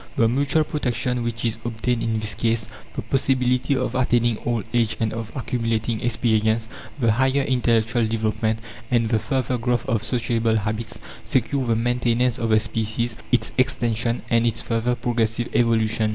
[0.15, 4.97] The mutual protection which is obtained in this case, the possibility of attaining old age
[4.99, 8.57] and of accumulating experience, the higher intellectual development,
[8.89, 14.23] and the further growth of sociable habits, secure the maintenance of the species, its extension,
[14.31, 16.09] and its further progressive evolution.